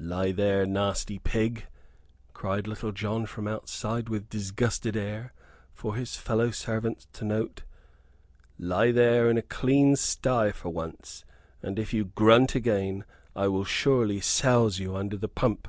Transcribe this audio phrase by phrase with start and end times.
[0.00, 1.68] "Lie there, nasty pig,"
[2.32, 5.32] cried Little John from outside with disgusted air,
[5.72, 7.62] for his fellow servants to note.
[8.58, 11.24] "Lie there in a clean sty for once;
[11.62, 13.04] and if you grunt again
[13.36, 15.68] I will surely souse you under the pump!"